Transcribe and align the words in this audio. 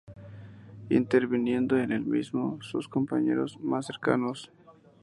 interviniendo 0.89 1.77
en 1.77 1.91
el 1.91 2.03
mismo 2.03 2.57
sus 2.63 2.87
compañeros 2.89 3.59
mas 3.61 3.85
cercanos 3.85 4.51